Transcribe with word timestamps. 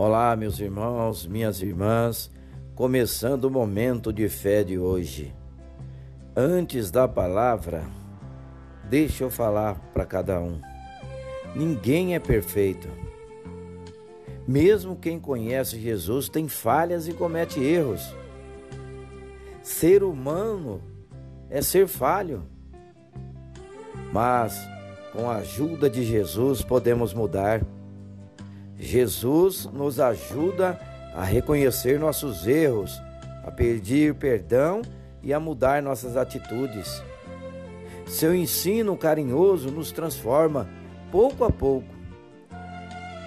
Olá, 0.00 0.36
meus 0.36 0.60
irmãos, 0.60 1.26
minhas 1.26 1.60
irmãs, 1.60 2.30
começando 2.76 3.46
o 3.46 3.50
momento 3.50 4.12
de 4.12 4.28
fé 4.28 4.62
de 4.62 4.78
hoje. 4.78 5.34
Antes 6.36 6.88
da 6.92 7.08
palavra, 7.08 7.82
deixa 8.88 9.24
eu 9.24 9.28
falar 9.28 9.74
para 9.92 10.06
cada 10.06 10.38
um. 10.38 10.60
Ninguém 11.52 12.14
é 12.14 12.20
perfeito. 12.20 12.86
Mesmo 14.46 14.94
quem 14.94 15.18
conhece 15.18 15.80
Jesus 15.80 16.28
tem 16.28 16.46
falhas 16.46 17.08
e 17.08 17.12
comete 17.12 17.58
erros. 17.58 18.14
Ser 19.64 20.04
humano 20.04 20.80
é 21.50 21.60
ser 21.60 21.88
falho. 21.88 22.44
Mas 24.12 24.56
com 25.12 25.28
a 25.28 25.38
ajuda 25.38 25.90
de 25.90 26.04
Jesus 26.04 26.62
podemos 26.62 27.12
mudar 27.12 27.66
Jesus 28.78 29.68
nos 29.72 29.98
ajuda 29.98 30.78
a 31.12 31.24
reconhecer 31.24 31.98
nossos 31.98 32.46
erros, 32.46 33.02
a 33.44 33.50
pedir 33.50 34.14
perdão 34.14 34.82
e 35.20 35.34
a 35.34 35.40
mudar 35.40 35.82
nossas 35.82 36.16
atitudes. 36.16 37.02
Seu 38.06 38.34
ensino 38.34 38.96
carinhoso 38.96 39.70
nos 39.70 39.90
transforma 39.90 40.68
pouco 41.10 41.44
a 41.44 41.50
pouco. 41.50 41.88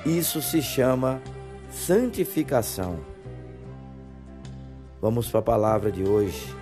Isso 0.05 0.41
se 0.41 0.61
chama 0.61 1.21
santificação. 1.69 2.99
Vamos 5.01 5.29
para 5.29 5.39
a 5.41 5.43
palavra 5.43 5.91
de 5.91 6.03
hoje. 6.03 6.55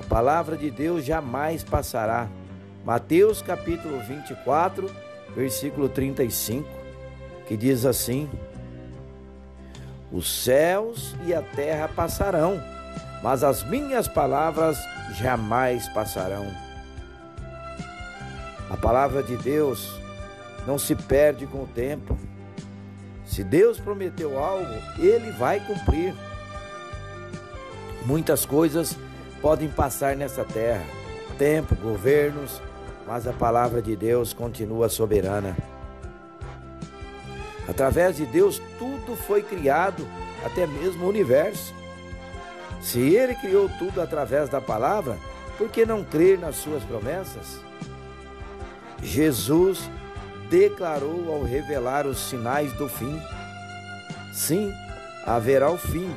A 0.00 0.04
palavra 0.08 0.56
de 0.56 0.70
Deus 0.70 1.04
jamais 1.04 1.62
passará. 1.62 2.28
Mateus 2.84 3.40
capítulo 3.42 4.00
24, 4.00 4.90
versículo 5.34 5.88
35 5.88 6.85
que 7.46 7.56
diz 7.56 7.84
assim: 7.84 8.28
Os 10.12 10.42
céus 10.42 11.14
e 11.26 11.34
a 11.34 11.42
terra 11.42 11.88
passarão, 11.88 12.60
mas 13.22 13.42
as 13.42 13.62
minhas 13.64 14.08
palavras 14.08 14.78
jamais 15.14 15.88
passarão. 15.88 16.46
A 18.68 18.76
palavra 18.76 19.22
de 19.22 19.36
Deus 19.36 20.00
não 20.66 20.78
se 20.78 20.94
perde 20.94 21.46
com 21.46 21.62
o 21.62 21.68
tempo. 21.68 22.18
Se 23.24 23.44
Deus 23.44 23.78
prometeu 23.78 24.38
algo, 24.38 24.74
ele 24.98 25.30
vai 25.32 25.60
cumprir. 25.60 26.14
Muitas 28.04 28.44
coisas 28.44 28.96
podem 29.40 29.68
passar 29.68 30.16
nessa 30.16 30.44
terra, 30.44 30.84
tempo, 31.38 31.74
governos, 31.76 32.60
mas 33.06 33.26
a 33.26 33.32
palavra 33.32 33.80
de 33.80 33.94
Deus 33.94 34.32
continua 34.32 34.88
soberana. 34.88 35.56
Através 37.68 38.16
de 38.16 38.24
Deus, 38.26 38.60
tudo 38.78 39.16
foi 39.16 39.42
criado, 39.42 40.06
até 40.44 40.66
mesmo 40.66 41.04
o 41.04 41.08
universo. 41.08 41.74
Se 42.80 43.00
Ele 43.00 43.34
criou 43.34 43.68
tudo 43.78 44.00
através 44.00 44.48
da 44.48 44.60
palavra, 44.60 45.16
por 45.58 45.68
que 45.68 45.84
não 45.84 46.04
crer 46.04 46.38
nas 46.38 46.56
Suas 46.56 46.82
promessas? 46.84 47.60
Jesus 49.02 49.90
declarou 50.48 51.32
ao 51.32 51.42
revelar 51.42 52.06
os 52.06 52.18
sinais 52.28 52.72
do 52.74 52.88
fim: 52.88 53.20
sim, 54.32 54.72
haverá 55.24 55.70
o 55.70 55.76
fim, 55.76 56.14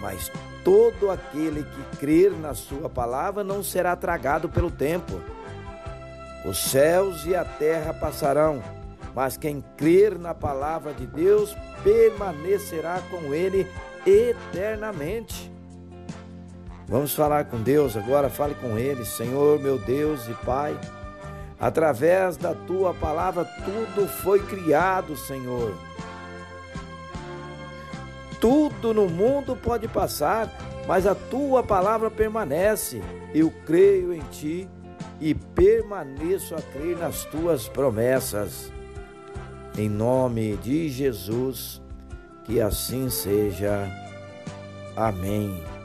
mas 0.00 0.30
todo 0.62 1.10
aquele 1.10 1.62
que 1.62 1.96
crer 1.96 2.32
na 2.32 2.52
Sua 2.52 2.90
palavra 2.90 3.42
não 3.42 3.62
será 3.62 3.96
tragado 3.96 4.48
pelo 4.48 4.70
tempo. 4.70 5.20
Os 6.44 6.58
céus 6.58 7.24
e 7.24 7.34
a 7.34 7.44
terra 7.44 7.94
passarão 7.94 8.62
mas 9.16 9.38
quem 9.38 9.64
crer 9.78 10.18
na 10.18 10.34
palavra 10.34 10.92
de 10.92 11.06
Deus 11.06 11.56
permanecerá 11.82 13.00
com 13.10 13.32
ele 13.32 13.66
eternamente. 14.04 15.50
Vamos 16.86 17.14
falar 17.14 17.46
com 17.46 17.62
Deus 17.62 17.96
agora, 17.96 18.28
fale 18.28 18.54
com 18.56 18.76
ele, 18.76 19.06
Senhor, 19.06 19.58
meu 19.58 19.78
Deus 19.78 20.28
e 20.28 20.34
Pai. 20.44 20.78
Através 21.58 22.36
da 22.36 22.54
tua 22.54 22.92
palavra 22.92 23.46
tudo 23.64 24.06
foi 24.06 24.38
criado, 24.38 25.16
Senhor. 25.16 25.74
Tudo 28.38 28.92
no 28.92 29.08
mundo 29.08 29.56
pode 29.56 29.88
passar, 29.88 30.54
mas 30.86 31.06
a 31.06 31.14
tua 31.14 31.62
palavra 31.62 32.10
permanece. 32.10 33.00
Eu 33.34 33.50
creio 33.64 34.12
em 34.12 34.20
ti 34.30 34.68
e 35.18 35.34
permaneço 35.34 36.54
a 36.54 36.60
crer 36.60 36.98
nas 36.98 37.24
tuas 37.24 37.66
promessas. 37.66 38.76
Em 39.78 39.90
nome 39.90 40.56
de 40.56 40.88
Jesus, 40.88 41.82
que 42.44 42.60
assim 42.60 43.10
seja. 43.10 43.86
Amém. 44.96 45.75